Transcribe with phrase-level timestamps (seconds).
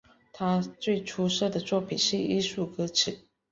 [0.33, 3.19] 他最出色的作品是艺术歌曲。